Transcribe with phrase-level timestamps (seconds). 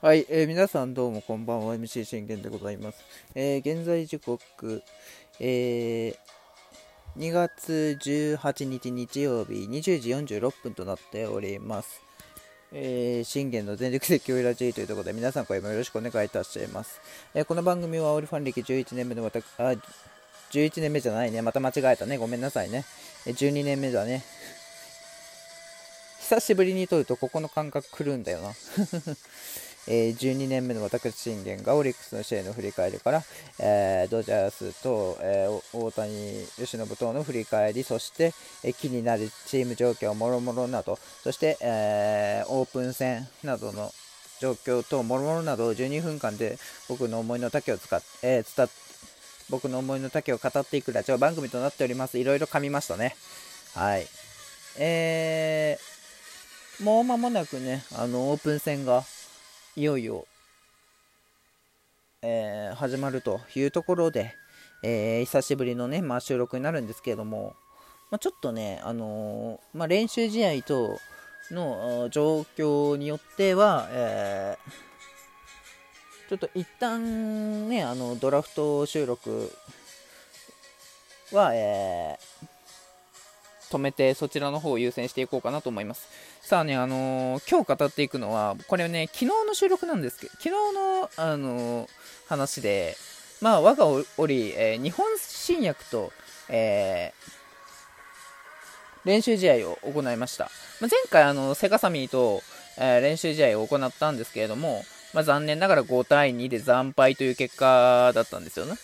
[0.00, 1.74] はい、えー皆さんどうもこんばんは。
[1.74, 3.02] MC 信玄でございます、
[3.34, 4.84] えー現在時刻、
[5.40, 12.00] えー2月18日日曜日20時46分となっております、
[12.72, 17.00] えー信玄の全力説教ラジーというところで皆さん声もよろしくお願いいたします、
[17.34, 19.74] えーこの番組はオリファン歴11年目の私あ
[20.52, 21.42] 11年目じゃないね。
[21.42, 22.16] また間違えたね。
[22.16, 22.86] ごめんなさいね。
[23.26, 24.24] え12年目だね。
[26.20, 28.52] 久しぶりに撮るとここの感覚来るんだよな。
[29.90, 33.22] えー12年目の私信玄がオリックスの試合の振り返りから、
[33.58, 43.90] えードジャースと、えー大谷由伸等の振り返りそして、えー気になるチーム状況もろもろなどそして、えーオープン戦などの
[44.40, 46.58] 状況等もろもろなどを12分間で
[46.88, 48.68] 僕の思いの丈を使っ、えー伝っ
[49.50, 52.18] 僕の思いの丈を語っていくラジオ番組となっております。
[52.18, 53.16] いろいろ噛みましたね。
[53.74, 54.06] はい。
[54.78, 55.98] えー
[56.84, 59.02] もう間もなくねあのオープン戦が
[59.78, 60.26] いよいよ、
[62.20, 64.34] えー始まるというところで、
[64.82, 67.54] えー久しぶりのね、まあ、収録になるんですけれども、
[68.10, 70.98] まあ、ちょっとね、あのーまあ、練習試合等
[71.52, 74.58] の状況によっては、え
[76.28, 79.52] ちょっと一旦ね、あのドラフト収録
[81.30, 82.57] は、えー
[83.70, 86.08] 止めてそちらの方を優先していこうかなと思います。
[86.40, 91.88] さあね、あのー今日語っていくのは、これね、昨日の収録なんですけど、昨日の、あのー
[92.28, 92.96] 話で、
[93.40, 93.86] まあ、我が
[94.16, 96.12] 折、えー日本新薬と、
[96.48, 97.12] え
[99.04, 100.50] 練習試合を行いました。
[100.80, 102.42] まあ、前回、あの、セガサミーと、
[102.78, 108.74] え練習試合を行ったんですけれども、まあ、残念ながら5対2で惨敗という結果だったんですよね。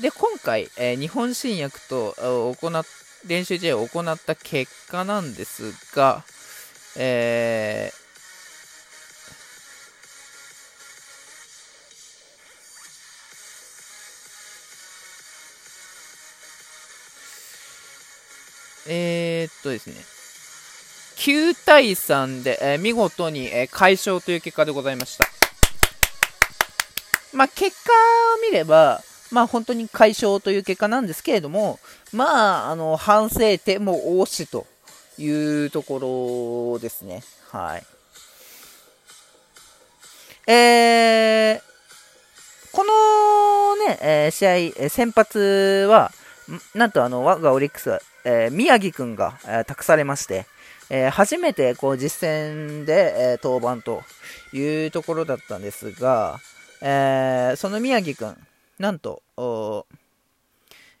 [0.00, 2.14] で、今回、えー日本新薬と
[2.60, 2.84] 行っ
[3.26, 6.24] 練習試合を行った結果なんですが、
[6.96, 8.00] えー
[18.88, 19.94] えーっとですね、
[21.16, 25.26] 9対3で、えー見事に、えー快勝という結果でございました。
[27.32, 31.78] まあ、結果を見れば、まあ、本当に快勝という結果なんですけれども、
[32.12, 34.66] まあ、あの、反省点も多しと
[35.18, 35.30] い
[35.66, 37.22] うところですね。
[37.50, 37.82] はい。
[40.50, 41.60] えー、
[42.72, 46.10] このね、えー試合、えー先発は、
[46.74, 50.46] なんとあの、我がオリックスは、えー宮城くんが、えー託されまして、
[50.88, 54.02] えー初めてこう実戦で、えー登板と
[54.52, 56.40] いうところだったんですが、
[56.80, 58.36] えーその宮城くん、
[58.80, 59.22] なんと、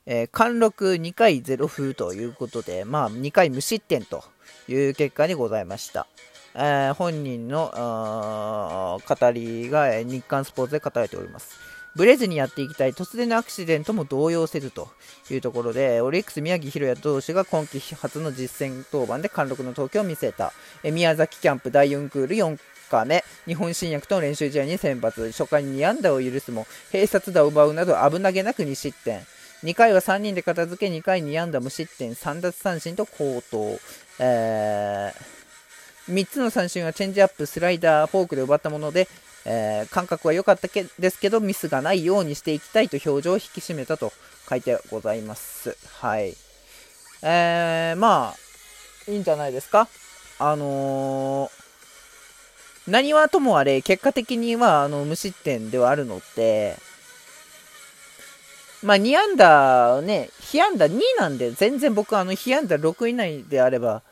[0.04, 4.22] えー貫禄2回0封ということで、まあ、2回無失点と
[4.68, 6.06] いう結果にございました。
[6.54, 11.58] えー本人の語りが日刊スポーツで語られております。
[11.96, 14.88] ブレずにやっていきたい突然のアクシデントも動揺せずと
[15.30, 20.52] いうところで、オリックス宮城宏也投手が今季初の実戦登板で貫禄の投球を見せた。
[20.82, 22.58] え宮崎キャンプ第4クール4
[22.90, 29.24] 日目、日本新薬との練習試合に先発、初回に2安打を許すも、併殺打を奪うなど危なげなく2失点。
[29.64, 33.78] 2回は3人で片付け、2回2安打無失点、3奪三振と好投。
[34.18, 39.06] えー、3つの三振はチェンジアップ、スライダー、フォークで奪ったもので、
[39.44, 44.12] えー感覚は良かったけですけど、ミスがないようにしていきたいと表情を引き締めたと
[44.48, 45.76] 書いてございます。
[46.00, 46.34] はい。
[47.22, 49.88] えー、まあ、いいんじゃないですか？
[50.38, 51.59] あのー
[52.86, 56.76] 何はともあれ、結果的にはあの無失点ではあるので、
[58.82, 64.02] まあ、2安打ね、被安打2なんで、全然僕、あの、被安打6以内であれば、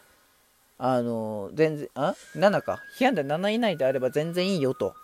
[0.77, 2.81] あの、全然、あ ?7 か。
[2.99, 4.95] 被安打7以内であれば全然いいよと、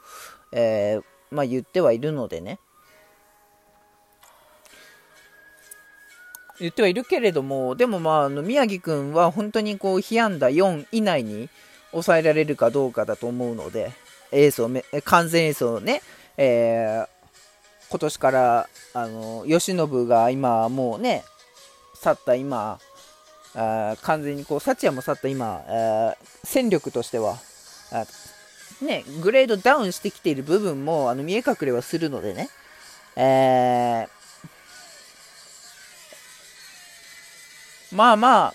[0.53, 2.61] えーまあ言ってはいるのでね。
[6.61, 11.49] 言ってはいるけれども、でもまあ、あの宮城君は本当にこう、被安打4以内に
[11.94, 13.93] 抑えられるかどうかだと思うので、
[14.31, 16.02] エースをめ、完全エースをね、
[16.37, 17.14] えー
[17.91, 21.23] 今年から、あの、慶喜が今、もうね、
[21.94, 22.81] 去った今、
[23.55, 27.38] あ完全にこう、幸也も去った今、あ戦力としては、
[28.82, 32.49] ね、グレードダウンしてきている部分も、あの、見え隠れはするのでね、
[33.14, 34.25] えー
[37.94, 38.55] まあまあ、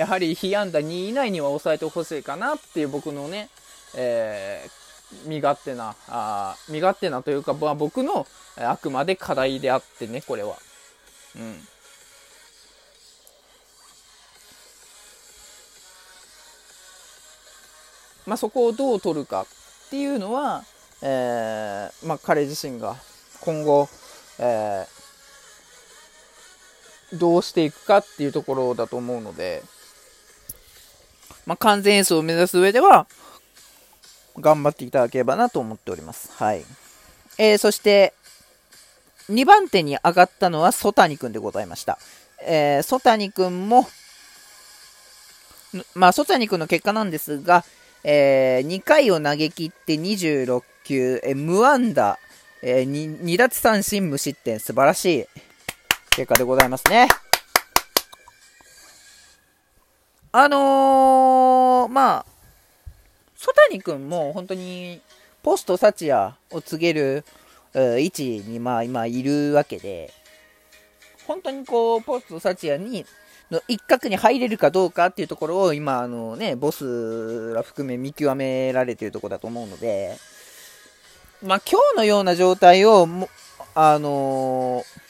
[0.00, 3.50] やはり被安打2以内には抑えてほしいかなっていう僕のね、
[3.94, 4.80] えー
[5.26, 8.26] 身勝手な、あ身勝手なというか、まあ、僕の
[8.56, 10.56] あくまで課題であってね、これは。
[11.36, 11.60] うん。
[18.26, 20.64] まあ、そこをどう取るかっていうのは、
[21.02, 22.96] えー、まあ、彼自身が
[23.40, 23.88] 今後、
[24.38, 29.64] えー、どうしていくかっていうところだと思うので、
[31.46, 33.06] まあ、完全演奏を目指す上では、
[34.38, 36.30] 頑張っていただければなと思っております。
[36.32, 36.64] はい。
[37.38, 38.14] えー、そして、
[39.30, 41.98] 2番手に上がったのは曽谷くんでございました。
[42.42, 43.86] えー、曽谷くんも、
[45.94, 47.64] まあ、曽谷くんの結果なんですが、
[48.02, 52.18] えー、2回を投げ切って26球、えー、無安打、
[52.62, 55.26] えー2、2奪三振無失点、素晴らしい
[56.10, 57.08] 結果でございますね。
[60.32, 62.26] あのー、まあ、
[63.34, 65.00] 曽谷くんも本当に
[65.42, 67.24] ポストサチヤを告げる
[67.74, 70.12] 位置にまあ今いるわけで、
[71.26, 73.04] 本当にこう、ポストサチヤに
[73.50, 80.16] の一角に入れるかどうかっていうところを今、あのね、ボスら含め見極められてるところだと思うので、
[81.42, 83.28] まあ今日のような状態をも、
[83.74, 85.09] あのー、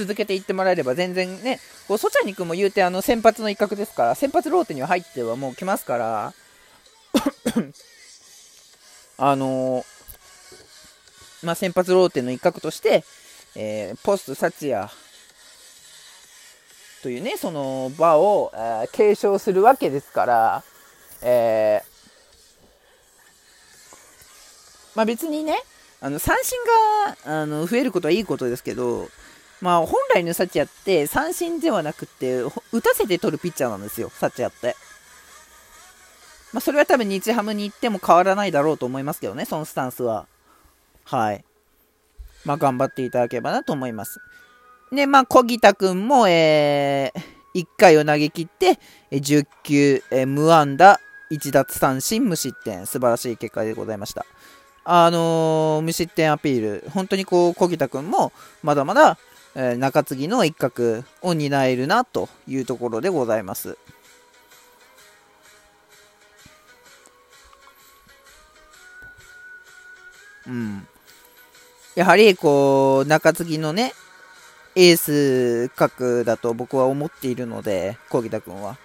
[0.00, 6.32] 続けていってもらえれば全然ね、こうソチャニ君も言うてあの先発の一角ですから、先発ローテには入ってはもう来ますから、
[9.18, 9.84] あのー、
[11.42, 13.04] まあ、先発ローテの一角として、
[13.54, 14.90] えー、ポストサチヤ
[17.02, 20.64] というね、その場を、えー、継承するわけですから、
[21.20, 21.88] えー、
[24.94, 25.58] まあ別にね、
[26.00, 26.56] あの三振
[27.26, 29.10] があの増えることはいいことですけど、
[29.60, 32.42] まあ本来のサチヤって三振ではなくて、
[32.72, 34.76] 打たせて取るピッチャーなんですよ、サチヤって。
[36.52, 40.26] まあそれは多分日ハムに行っても変わらないだろうと思いますけどね、そのスタンスは。
[41.04, 41.44] はい。
[42.44, 44.20] まあ頑張っていただければなと思います。
[44.92, 48.78] で、まあ、小木田くんも、えー、1回を投げ切って、
[49.12, 50.98] 10球、えー、無安打、
[51.30, 54.26] 1奪三振、無失点、素晴らしい結果でございました。
[54.84, 58.32] あのー、無失点アピール、本当にこう、小木田くんも、
[58.64, 59.16] まだまだ、
[59.54, 63.76] え、中継ぎの一角を担えるな、というところでございます。
[70.46, 70.86] うん。
[71.94, 73.92] やはり、こう、中継ぎのね、
[74.76, 78.76] エース格だと僕は思っているので、小木田君は。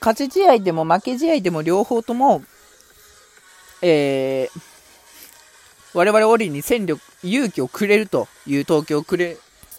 [0.00, 2.42] 勝ち試合でも負け試合でも両方とも、
[3.82, 4.60] えー、
[5.94, 9.36] 我々オリに戦力、勇気をくれるという投球をくれ、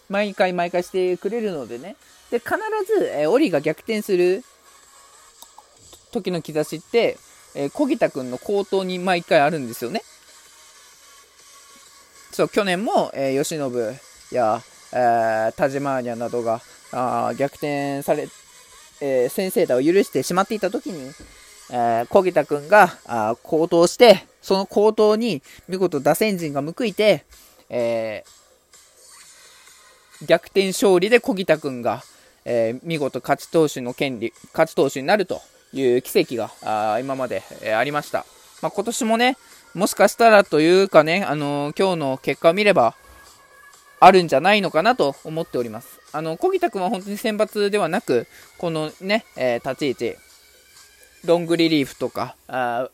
[0.10, 1.96] 毎回毎回してくれるのでね。
[2.31, 2.56] で、必
[2.86, 4.44] ず、えー、オリが逆転する
[6.12, 7.18] 時の兆しって、
[7.56, 10.02] えー、小木田くんの口頭に毎回あるんですよね。
[12.31, 14.00] そう、去年も、えー、吉信
[14.31, 14.62] や、
[14.94, 16.62] えー、田島アニャなどが
[16.92, 18.28] あ逆転され、
[19.02, 21.12] えー、先制打を許してしまっていた時に、
[21.71, 27.25] えー、小木田くんがあ高騰して、その高騰に見事打線陣が報いて、
[27.69, 32.04] えー、逆転勝利で小木田くんが、
[32.45, 35.42] えー、見事勝ち投手の権利、勝ち投手になると
[35.74, 38.25] いう奇跡があ今まで、えありました。
[38.62, 39.38] まあ、今年もね、
[39.74, 42.95] もしかしたらというかね、あのー、今日の結果を見れば、
[44.00, 45.99] あるんじゃないのかなと思っております。
[46.14, 50.19] あの、小木田君は本当に選抜ではなく、このね、えー、立ち位置、
[51.26, 52.90] ロングリリーフとか、あ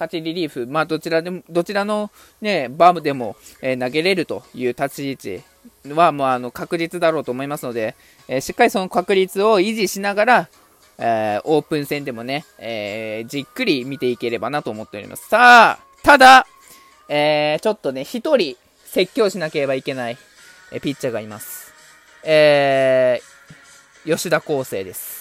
[0.00, 2.10] 勝ちリリーフ、まあ、どちらでも、どちらの
[2.40, 5.40] ね、バームでも、えー、投げれるという立ち位
[5.84, 7.94] 置は、もうあの、確実だろうと思いますので、
[8.26, 10.48] えー、しっかりその確率を維持しながら、
[10.96, 15.28] えー、オープン戦でもね、えー、じっくり見ていければなと思っております。
[15.28, 16.46] さあ、ただ、
[17.10, 20.16] えー、ちょっとね、一人説教しなければいけない、
[20.72, 21.74] えピッチャーがいます。
[22.24, 25.19] えー、吉田康生です。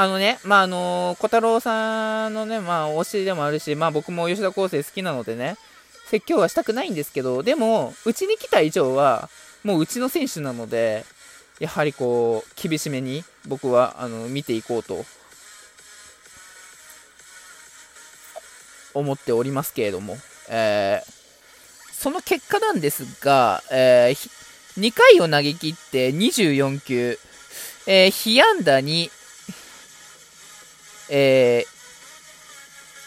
[0.00, 5.56] あのね、まあ、あの小太郎さんのね、まあ、推しでもあるし、まあ、僕も吉田康生好きなのでね、
[6.06, 9.28] 説教はしたくないんですけど、でも、うちに来た以上は、
[9.64, 11.04] もううちの選手なので、
[11.58, 15.04] やはりこう、厳しめに僕はあの見ていこうと
[18.94, 20.16] 思っておりますけれども、
[20.48, 24.30] えー、その結果なんですが、えー、
[24.80, 27.18] 2回を投げ切って24球、
[27.88, 29.10] えー、被安打に、
[31.10, 31.64] え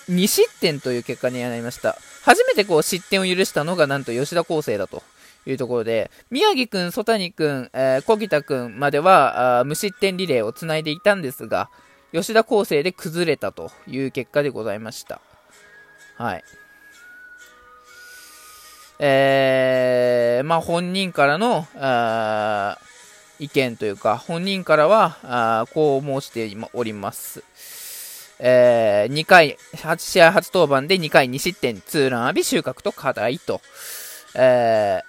[0.07, 1.97] ー、2失点という結果になりました。
[2.23, 5.03] 初めてこう失点を許したのがなんと吉田康生だと
[5.45, 11.69] いうところで、宮城くん、曽谷くん、えー、小木田くんまではあ無失点リレーをつないでいたんですが、
[12.11, 15.21] 吉田康生で崩れたという結果でございました。
[16.17, 16.43] はい。
[18.99, 22.77] えー、まあ本人からの、あ
[23.39, 27.43] 意見というか、本人からは、あこう申しております。
[28.43, 33.61] えー、2回、8試合初登板で2回2失点、ツーラン浴び収穫と課題と。
[34.33, 35.01] え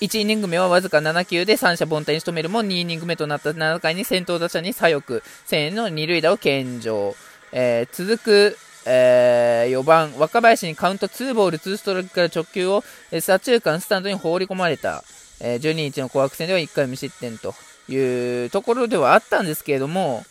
[0.00, 7.16] ー、1イニング目はわずか7球で三者凡退に仕留めるも2イニング目となった7回に先頭打者に左翼、1000円の二塁打を献上。
[7.50, 15.02] えー、続く、えー、4番、若林にカウント2ボール2ストライクから直球を、左中間スタンドに放り込まれた、
[15.40, 17.52] えー、12日の紅白戦では1回無失点と
[17.88, 20.24] いうところではあったんですけれども、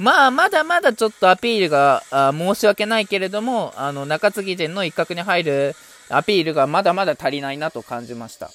[0.00, 5.76] まあ、まだまだちょっとアピールがあ申し訳ないけれども、あの中継ぎ陣の一角に入る
[6.08, 8.50] アピールがまだまだ足りないなと感じました。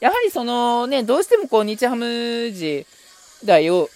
[0.00, 2.86] やはりそのね、どうしてもこう日ハム時
[3.42, 3.88] 代を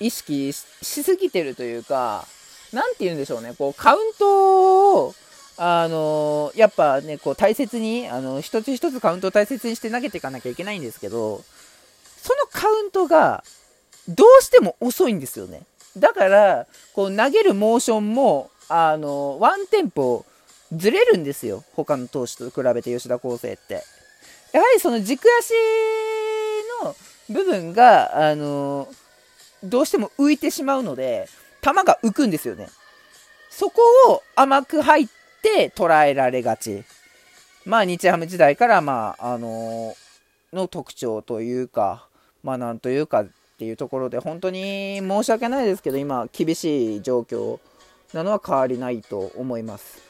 [0.00, 0.64] 意識し
[1.02, 2.26] すぎてるというか、
[2.72, 5.14] なんて言うんでしょうね、こう、カウントを、
[5.58, 11.44] あのやっぱね、こう、大切に、あの、一つ一つカウントを大切にして投げていかなきゃいけないんですけど、
[12.22, 13.44] そのカウントが、
[14.08, 15.62] どうしても遅いんですよね。
[15.96, 20.24] だから、こう、投げるモーションも、あのワンテンポ
[20.72, 21.62] ずれるんですよ。
[21.74, 23.84] 他の投手と比べて吉田康生って。
[24.52, 25.52] やはりその軸足
[26.84, 26.96] の
[27.30, 28.88] 部分が、あの
[29.62, 31.28] どうしても浮いてしまうので、
[31.62, 32.68] 球が浮くんですよね。
[33.50, 35.08] そこを甘く入っ
[35.42, 36.84] て捉えられがち。
[37.64, 39.96] まあ、日ハム時代から、まあ、あの、
[40.52, 42.06] の特徴というか、
[42.42, 43.24] まあ、なんというか
[43.56, 47.58] っていうところで、本当に申し訳ないですけど、今、厳しい状況
[48.12, 50.02] なのは変わりないと思います。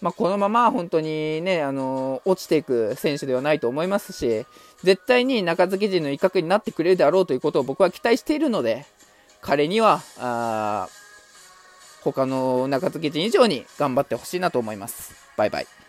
[0.00, 4.46] まあ、このまま本当にね、あの、落ちていく選手ではないと思いますし、
[4.82, 8.86] 絶対に中継ぎ陣の一角になってくれるであろうということを僕は期待しているので、
[9.42, 10.88] 彼には、あ
[12.02, 15.14] 他の中継ぎ陣以上に頑張ってほしいなと思います。
[15.36, 15.83] バイバイ。